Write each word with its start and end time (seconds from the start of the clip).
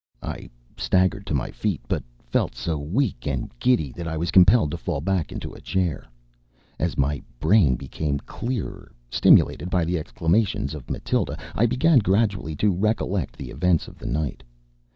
I 0.23 0.49
staggered 0.77 1.27
to 1.27 1.35
my 1.35 1.51
feet, 1.51 1.79
but 1.87 2.01
felt 2.17 2.55
so 2.55 2.79
weak 2.79 3.27
and 3.27 3.51
giddy 3.59 3.91
that 3.91 4.07
I 4.07 4.17
was 4.17 4.31
compelled 4.31 4.71
to 4.71 4.77
fall 4.77 4.99
back 4.99 5.31
into 5.31 5.53
a 5.53 5.61
chair. 5.61 6.07
As 6.79 6.97
my 6.97 7.21
brain 7.39 7.75
became 7.75 8.17
clearer, 8.17 8.91
stimulated 9.11 9.69
by 9.69 9.85
the 9.85 9.99
exclamations 9.99 10.73
of 10.73 10.89
Matilda, 10.89 11.37
I 11.53 11.67
began 11.67 11.99
gradually 11.99 12.55
to 12.55 12.73
recollect 12.73 13.37
the 13.37 13.51
events 13.51 13.87
of 13.87 13.99
the 13.99 14.07
night. 14.07 14.41